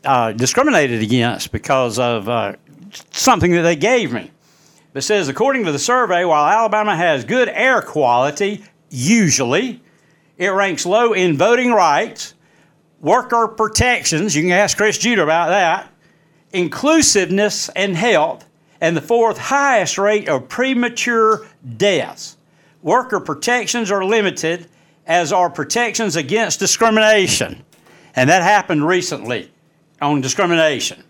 uh, 0.04 0.32
discriminated 0.32 1.02
against 1.02 1.52
because 1.52 1.98
of 1.98 2.28
uh, 2.28 2.54
something 3.10 3.52
that 3.52 3.62
they 3.62 3.76
gave 3.76 4.12
me. 4.12 4.30
It 4.94 5.02
says, 5.02 5.28
according 5.28 5.64
to 5.64 5.72
the 5.72 5.78
survey, 5.78 6.24
while 6.24 6.46
Alabama 6.46 6.96
has 6.96 7.24
good 7.24 7.48
air 7.48 7.82
quality, 7.82 8.64
usually, 8.90 9.82
it 10.36 10.48
ranks 10.48 10.86
low 10.86 11.12
in 11.12 11.36
voting 11.36 11.72
rights, 11.72 12.34
worker 13.00 13.48
protections, 13.48 14.36
you 14.36 14.42
can 14.42 14.52
ask 14.52 14.76
Chris 14.76 14.98
Judah 14.98 15.22
about 15.22 15.48
that, 15.48 15.90
inclusiveness 16.52 17.68
and 17.70 17.96
health, 17.96 18.48
and 18.80 18.96
the 18.96 19.00
fourth 19.00 19.38
highest 19.38 19.98
rate 19.98 20.28
of 20.28 20.48
premature 20.48 21.46
deaths. 21.76 22.36
Worker 22.82 23.20
protections 23.20 23.90
are 23.90 24.04
limited, 24.04 24.68
as 25.06 25.32
are 25.32 25.50
protections 25.50 26.16
against 26.16 26.58
discrimination. 26.58 27.64
And 28.16 28.30
that 28.30 28.42
happened 28.42 28.86
recently 28.86 29.50
on 30.00 30.20
discrimination. 30.20 31.02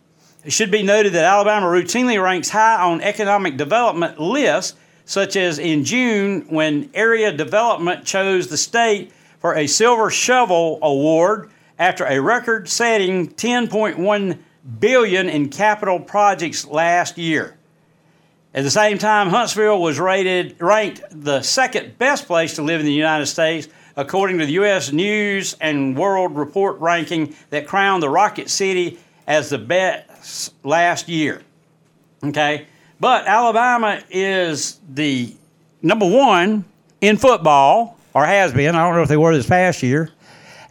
It 0.44 0.52
should 0.52 0.70
be 0.70 0.82
noted 0.82 1.14
that 1.14 1.24
Alabama 1.24 1.66
routinely 1.66 2.22
ranks 2.22 2.50
high 2.50 2.82
on 2.82 3.00
economic 3.00 3.56
development 3.56 4.20
lists, 4.20 4.78
such 5.04 5.36
as 5.36 5.58
in 5.58 5.84
June 5.84 6.42
when 6.48 6.90
Area 6.94 7.32
Development 7.32 8.04
chose 8.04 8.48
the 8.48 8.56
state 8.56 9.12
for 9.38 9.54
a 9.56 9.66
Silver 9.66 10.10
Shovel 10.10 10.78
Award 10.82 11.50
after 11.78 12.04
a 12.04 12.20
record-setting 12.20 13.30
10.1 13.30 14.38
billion 14.80 15.28
in 15.28 15.48
capital 15.48 16.00
projects 16.00 16.66
last 16.66 17.18
year. 17.18 17.56
At 18.54 18.62
the 18.62 18.70
same 18.70 18.98
time, 18.98 19.28
Huntsville 19.28 19.80
was 19.80 19.98
rated 19.98 20.56
ranked 20.60 21.02
the 21.10 21.42
second 21.42 21.98
best 21.98 22.26
place 22.26 22.54
to 22.54 22.62
live 22.62 22.80
in 22.80 22.86
the 22.86 22.92
United 22.92 23.26
States 23.26 23.68
according 23.96 24.38
to 24.38 24.46
the 24.46 24.52
U.S. 24.52 24.92
News 24.92 25.56
and 25.60 25.96
World 25.96 26.36
Report 26.36 26.78
ranking 26.80 27.34
that 27.50 27.66
crowned 27.66 28.02
the 28.02 28.08
Rocket 28.08 28.48
City 28.50 28.98
as 29.26 29.50
the 29.50 29.58
best 29.58 30.54
last 30.64 31.08
year. 31.08 31.42
Okay, 32.22 32.66
but 33.00 33.26
Alabama 33.26 34.02
is 34.08 34.80
the 34.88 35.34
number 35.82 36.08
one 36.08 36.64
in 37.00 37.16
football, 37.16 37.98
or 38.14 38.24
has 38.24 38.52
been. 38.52 38.74
I 38.74 38.84
don't 38.84 38.94
know 38.94 39.02
if 39.02 39.08
they 39.08 39.16
were 39.16 39.34
this 39.36 39.48
past 39.48 39.82
year. 39.82 40.10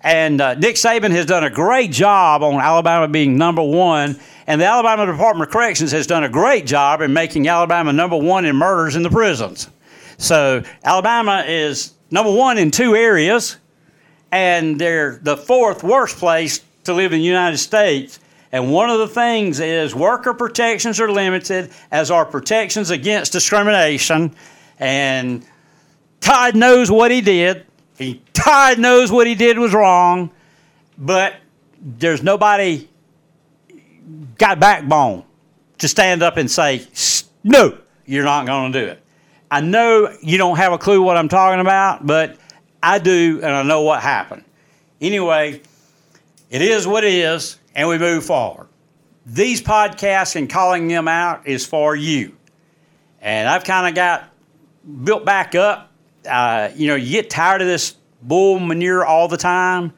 And 0.03 0.41
uh, 0.41 0.55
Nick 0.55 0.75
Saban 0.75 1.11
has 1.11 1.25
done 1.25 1.45
a 1.45 1.49
great 1.49 1.91
job 1.91 2.43
on 2.43 2.55
Alabama 2.55 3.07
being 3.07 3.37
number 3.37 3.63
one. 3.63 4.19
And 4.45 4.59
the 4.59 4.65
Alabama 4.65 5.05
Department 5.05 5.47
of 5.47 5.53
Corrections 5.53 5.91
has 5.93 6.05
done 6.05 6.25
a 6.25 6.29
great 6.29 6.65
job 6.65 7.01
in 7.01 7.13
making 7.13 7.47
Alabama 7.47 7.93
number 7.93 8.17
one 8.17 8.43
in 8.43 8.55
murders 8.57 8.97
in 8.97 9.03
the 9.03 9.09
prisons. 9.09 9.69
So 10.17 10.63
Alabama 10.83 11.45
is 11.47 11.93
number 12.11 12.31
one 12.31 12.57
in 12.57 12.69
two 12.69 12.95
areas, 12.95 13.57
and 14.31 14.79
they're 14.79 15.19
the 15.23 15.37
fourth 15.37 15.83
worst 15.83 16.17
place 16.17 16.61
to 16.83 16.93
live 16.93 17.13
in 17.13 17.19
the 17.19 17.25
United 17.25 17.57
States. 17.57 18.19
And 18.51 18.71
one 18.71 18.89
of 18.89 18.99
the 18.99 19.07
things 19.07 19.59
is 19.59 19.95
worker 19.95 20.33
protections 20.33 20.99
are 20.99 21.11
limited, 21.11 21.71
as 21.89 22.11
are 22.11 22.25
protections 22.25 22.91
against 22.91 23.31
discrimination. 23.31 24.35
And 24.79 25.45
Todd 26.19 26.55
knows 26.55 26.91
what 26.91 27.09
he 27.09 27.21
did. 27.21 27.65
He 27.97 28.21
Todd 28.33 28.79
knows 28.79 29.11
what 29.11 29.27
he 29.27 29.35
did 29.35 29.57
was 29.57 29.73
wrong, 29.73 30.31
but 30.97 31.35
there's 31.79 32.23
nobody 32.23 32.89
got 34.37 34.59
backbone 34.59 35.23
to 35.77 35.87
stand 35.87 36.23
up 36.23 36.37
and 36.37 36.49
say, 36.49 36.87
no, 37.43 37.77
you're 38.05 38.23
not 38.23 38.45
going 38.45 38.71
to 38.71 38.79
do 38.79 38.91
it. 38.91 39.03
I 39.51 39.61
know 39.61 40.15
you 40.21 40.37
don't 40.37 40.57
have 40.57 40.73
a 40.73 40.77
clue 40.77 41.01
what 41.01 41.17
I'm 41.17 41.29
talking 41.29 41.59
about, 41.59 42.05
but 42.05 42.37
I 42.81 42.99
do, 42.99 43.39
and 43.43 43.53
I 43.53 43.63
know 43.63 43.81
what 43.81 44.01
happened. 44.01 44.43
Anyway, 44.99 45.61
it 46.49 46.61
is 46.61 46.87
what 46.87 47.03
it 47.03 47.13
is, 47.13 47.59
and 47.75 47.87
we 47.87 47.97
move 47.97 48.25
forward. 48.25 48.67
These 49.25 49.61
podcasts 49.61 50.35
and 50.35 50.49
calling 50.49 50.87
them 50.87 51.07
out 51.07 51.47
is 51.47 51.65
for 51.65 51.95
you. 51.95 52.35
And 53.21 53.47
I've 53.47 53.63
kind 53.63 53.87
of 53.87 53.95
got 53.95 54.29
built 55.03 55.23
back 55.23 55.55
up. 55.55 55.92
Uh, 56.29 56.69
you 56.75 56.87
know, 56.87 56.95
you 56.95 57.11
get 57.11 57.29
tired 57.29 57.61
of 57.61 57.67
this 57.67 57.95
bull 58.21 58.59
manure 58.59 59.05
all 59.05 59.27
the 59.27 59.37
time. 59.37 59.93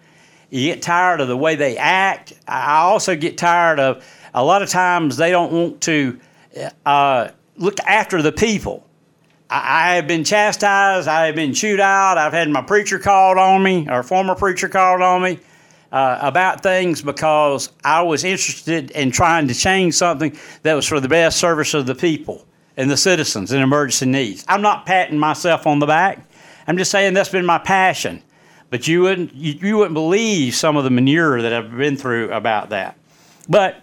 You 0.50 0.72
get 0.74 0.82
tired 0.82 1.22
of 1.22 1.28
the 1.28 1.38
way 1.38 1.56
they 1.56 1.78
act. 1.78 2.34
I 2.48 2.78
also 2.78 3.16
get 3.16 3.38
tired 3.38 3.80
of 3.80 4.06
a 4.34 4.44
lot 4.44 4.62
of 4.62 4.70
times 4.70 5.18
they 5.18 5.32
don't 5.32 5.52
want 5.52 5.82
to 5.82 6.20
uh, 6.86 7.30
look 7.58 7.80
after 7.82 8.22
the 8.22 8.32
people. 8.32 8.86
I, 9.50 9.92
I, 9.92 9.96
have 9.96 10.08
been 10.08 10.24
chastised. 10.24 11.08
I 11.08 11.28
have 11.28 11.36
been 11.36 11.54
chewed 11.54 11.80
out. 11.80 12.18
I've 12.18 12.34
had 12.34 12.50
my 12.50 12.62
preacher 12.62 13.00
called 13.00 13.38
on 13.38 13.64
me, 13.64 13.88
or 13.90 14.04
former 14.04 14.36
preacher 14.36 14.70
called 14.70 15.02
on 15.02 15.22
me. 15.22 15.40
Uh, 15.92 16.20
about 16.22 16.62
things 16.62 17.02
because 17.02 17.72
I 17.84 18.02
was 18.02 18.26
interested 18.26 18.92
in 18.92 19.12
trying 19.12 19.48
to 19.48 19.54
change 19.54 19.94
something 19.94 20.38
that 20.64 20.74
was 20.74 20.86
for 20.86 21.00
the 21.00 21.08
best 21.08 21.38
service 21.38 21.74
of 21.74 21.86
the 21.86 21.96
people 21.96 22.46
and 22.78 22.90
the 22.90 22.98
citizens 22.98 23.52
in 23.52 23.62
emergency 23.62 24.06
needs. 24.06 24.46
I'm 24.48 24.62
not 24.62 24.86
patting 24.86 25.18
myself 25.18 25.66
on 25.68 25.80
the 25.80 25.86
back. 25.86 26.20
I'm 26.68 26.78
just 26.78 26.92
saying 26.92 27.14
that's 27.14 27.30
been 27.30 27.46
my 27.46 27.58
passion. 27.58 28.22
But 28.70 28.88
you 28.88 29.02
wouldn't 29.04 29.34
you, 29.34 29.54
you 29.54 29.78
wouldn't 29.78 29.94
believe 29.94 30.56
some 30.56 30.76
of 30.76 30.84
the 30.84 30.90
manure 30.90 31.42
that 31.42 31.54
I've 31.54 31.76
been 31.76 31.96
through 31.96 32.32
about 32.32 32.70
that. 32.70 32.98
But 33.48 33.82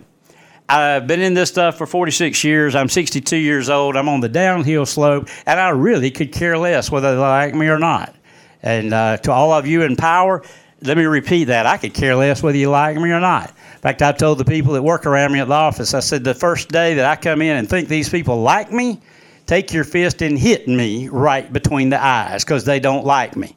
I've 0.69 1.07
been 1.07 1.21
in 1.21 1.35
this 1.35 1.51
stuff 1.51 1.79
for 1.79 1.87
46 1.87 2.43
years. 2.45 2.75
I'm 2.75 2.89
62 2.89 3.37
years 3.37 3.69
old. 3.69 3.97
I'm 3.97 4.09
on 4.09 4.21
the 4.21 4.29
downhill 4.29 4.87
slope, 4.87 5.29
and 5.47 5.61
I 5.61 5.71
really 5.71 6.11
could 6.11 6.33
care 6.33 6.57
less 6.57 6.91
whether 6.91 7.15
they 7.15 7.21
like 7.21 7.55
me 7.55 7.69
or 7.69 7.79
not. 7.79 8.15
And 8.63 8.95
uh, 8.95 9.17
to 9.19 9.33
all 9.33 9.53
of 9.53 9.67
you 9.67 9.83
in 9.83 9.97
power, 9.97 10.43
let 10.83 10.97
me 10.97 11.05
repeat 11.05 11.45
that. 11.45 11.67
I 11.67 11.77
could 11.77 11.95
care 11.95 12.15
less 12.15 12.43
whether 12.43 12.59
you 12.59 12.71
like 12.71 12.97
me 12.97 13.11
or 13.11 13.21
not. 13.21 13.51
In 13.51 13.81
fact, 13.81 14.03
I 14.03 14.13
told 14.13 14.39
the 14.39 14.45
people 14.45 14.73
that 14.75 14.83
work 14.83 15.07
around 15.07 15.33
me 15.33 15.41
at 15.41 15.49
the 15.49 15.55
office, 15.55 15.95
I 15.95 16.01
said, 16.01 16.25
the 16.25 16.35
first 16.35 16.69
day 16.69 16.95
that 16.95 17.05
I 17.05 17.17
come 17.17 17.43
in 17.43 17.57
and 17.57 17.69
think 17.69 17.89
these 17.89 18.09
people 18.09 18.41
like 18.43 18.73
me, 18.73 19.01
take 19.47 19.73
your 19.73 19.85
fist 19.85 20.23
and 20.23 20.39
hit 20.39 20.69
me 20.69 21.09
right 21.09 21.53
between 21.53 21.91
the 21.91 22.03
eyes 22.03 22.45
because 22.45 22.65
they 22.65 22.81
don't 22.81 23.05
like 23.05 23.37
me. 23.37 23.57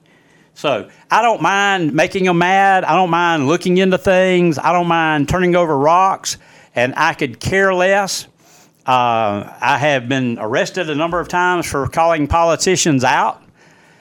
So 0.55 0.89
I 1.11 1.21
don't 1.21 1.41
mind 1.41 1.93
making 1.93 2.23
them 2.23 2.37
mad. 2.37 2.85
I 2.85 2.95
don't 2.95 3.09
mind 3.09 3.47
looking 3.47 3.77
into 3.77 3.97
things. 3.97 4.57
I 4.57 4.71
don't 4.71 4.87
mind 4.87 5.27
turning 5.27 5.55
over 5.55 5.77
rocks, 5.77 6.37
and 6.73 6.93
I 6.95 7.13
could 7.13 7.39
care 7.39 7.73
less. 7.73 8.27
Uh, 8.85 9.51
I 9.59 9.77
have 9.79 10.07
been 10.07 10.37
arrested 10.39 10.89
a 10.89 10.95
number 10.95 11.19
of 11.19 11.27
times 11.27 11.65
for 11.65 11.87
calling 11.87 12.27
politicians 12.27 13.03
out. 13.03 13.41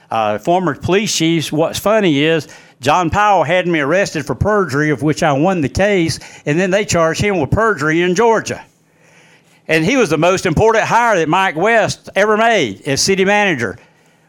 Uh, 0.09 0.37
former 0.37 0.75
police 0.75 1.13
chiefs. 1.13 1.51
What's 1.51 1.79
funny 1.79 2.19
is 2.23 2.47
John 2.81 3.09
Powell 3.09 3.43
had 3.43 3.67
me 3.67 3.79
arrested 3.79 4.25
for 4.25 4.35
perjury, 4.35 4.89
of 4.89 5.01
which 5.01 5.23
I 5.23 5.33
won 5.33 5.61
the 5.61 5.69
case, 5.69 6.19
and 6.45 6.59
then 6.59 6.71
they 6.71 6.85
charged 6.85 7.21
him 7.21 7.39
with 7.39 7.51
perjury 7.51 8.01
in 8.01 8.15
Georgia. 8.15 8.63
And 9.67 9.83
he 9.83 9.97
was 9.97 10.09
the 10.09 10.17
most 10.17 10.45
important 10.45 10.85
hire 10.85 11.15
that 11.17 11.29
Mike 11.29 11.55
West 11.55 12.09
ever 12.15 12.37
made 12.37 12.81
as 12.83 13.01
city 13.01 13.25
manager. 13.25 13.77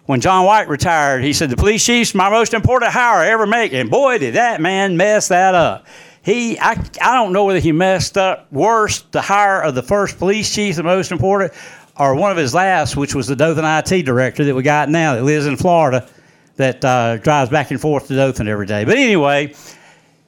When 0.06 0.20
John 0.20 0.46
White 0.46 0.68
retired, 0.68 1.24
he 1.24 1.32
said, 1.32 1.50
The 1.50 1.56
police 1.56 1.84
chief's 1.84 2.14
my 2.14 2.30
most 2.30 2.54
important 2.54 2.92
hire 2.92 3.20
I 3.20 3.28
ever 3.30 3.46
make. 3.46 3.72
And 3.72 3.90
boy, 3.90 4.18
did 4.18 4.34
that 4.34 4.60
man 4.60 4.96
mess 4.96 5.28
that 5.28 5.54
up. 5.54 5.86
He, 6.22 6.58
I, 6.58 6.72
I 7.02 7.14
don't 7.14 7.32
know 7.32 7.44
whether 7.44 7.58
he 7.58 7.72
messed 7.72 8.16
up 8.16 8.50
worse 8.52 9.02
the 9.10 9.20
hire 9.20 9.62
of 9.62 9.74
the 9.74 9.82
first 9.82 10.18
police 10.18 10.52
chief, 10.52 10.76
the 10.76 10.82
most 10.82 11.12
important, 11.12 11.52
or 11.98 12.14
one 12.14 12.30
of 12.30 12.36
his 12.36 12.54
last, 12.54 12.96
which 12.96 13.14
was 13.14 13.26
the 13.26 13.36
Dothan 13.36 13.64
IT 13.64 14.04
director 14.04 14.44
that 14.44 14.54
we 14.54 14.62
got 14.62 14.88
now 14.88 15.14
that 15.14 15.22
lives 15.22 15.46
in 15.46 15.56
Florida 15.56 16.08
that 16.56 16.84
uh, 16.84 17.18
drives 17.18 17.50
back 17.50 17.70
and 17.70 17.80
forth 17.80 18.08
to 18.08 18.14
Dothan 18.14 18.48
every 18.48 18.66
day. 18.66 18.84
But 18.84 18.96
anyway, 18.96 19.54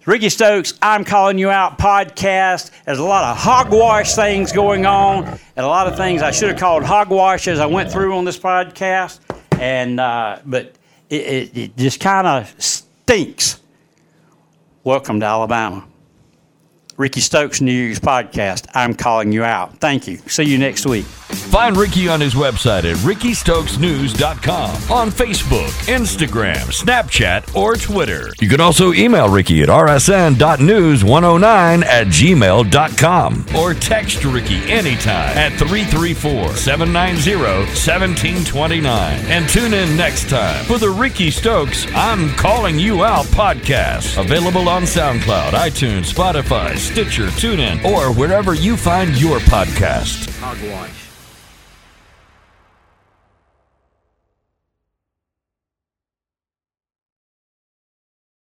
Rickey 0.07 0.29
Stokes, 0.29 0.75
I'm 0.81 1.05
calling 1.05 1.39
you 1.39 1.51
out 1.51 1.79
podcast. 1.79 2.71
There's 2.85 2.99
a 2.99 3.05
lot 3.05 3.25
of 3.25 3.37
hogwash 3.37 4.15
things 4.15 4.53
going 4.53 4.87
on, 4.87 5.25
and 5.25 5.41
a 5.57 5.67
lot 5.67 5.87
of 5.87 5.97
things 5.97 6.23
I 6.23 6.31
should 6.31 6.51
have 6.51 6.59
called 6.59 6.85
hogwash 6.85 7.49
as 7.49 7.59
I 7.59 7.67
went 7.67 7.91
through 7.91 8.17
on 8.17 8.25
this 8.25 8.39
podcast. 8.39 9.21
And 9.59 9.99
uh, 9.99 10.39
but 10.47 10.75
it, 11.11 11.15
it, 11.15 11.57
it 11.57 11.77
just 11.77 12.01
kind 12.01 12.27
of 12.27 12.55
stinks. 12.63 13.61
Welcome 14.85 15.21
to 15.21 15.27
Alabama. 15.27 15.88
Rickey 16.99 17.21
Stokes 17.21 17.61
News 17.61 18.01
Podcast. 18.01 18.67
I'm 18.75 18.93
calling 18.93 19.31
you 19.31 19.45
out. 19.45 19.79
Thank 19.79 20.09
you. 20.09 20.17
See 20.27 20.43
you 20.43 20.59
next 20.59 20.85
week. 20.85 21.05
Find 21.05 21.77
Rickey 21.77 22.09
on 22.09 22.21
his 22.21 22.35
website 22.35 22.91
at 22.91 22.97
rickeystokesnews.com, 22.99 24.71
on 24.91 25.11
Facebook, 25.11 25.69
Instagram, 25.87 26.57
Snapchat, 26.57 27.55
or 27.55 27.77
Twitter. 27.77 28.33
You 28.41 28.49
can 28.49 28.61
also 28.61 28.93
email 28.95 29.29
Rickey 29.29 29.63
at 29.63 29.69
rsn.news109 29.69 31.85
at 31.85 32.07
gmail.com 32.09 33.45
or 33.57 33.75
text 33.75 34.25
Rickey 34.25 34.57
anytime 34.71 35.37
at 35.37 35.53
334 35.59 36.57
790 36.57 37.37
1729. 37.37 39.25
And 39.27 39.49
tune 39.49 39.75
in 39.75 39.97
next 39.97 40.29
time 40.29 40.65
for 40.65 40.79
the 40.79 40.91
Rickey 40.91 41.31
Stokes 41.31 41.87
I'm 41.95 42.31
Calling 42.31 42.77
You 42.79 43.05
Out 43.05 43.27
podcast. 43.27 44.19
Available 44.19 44.69
on 44.69 44.83
SoundCloud, 44.83 45.51
iTunes, 45.51 46.13
Spotify, 46.13 46.77
Stitcher, 46.89 47.27
TuneIn, 47.27 47.85
or 47.85 48.13
wherever 48.13 48.55
you 48.55 48.75
find 48.77 49.11
your 49.21 49.39
podcast. 49.41 50.31
Hogwash. 50.41 50.98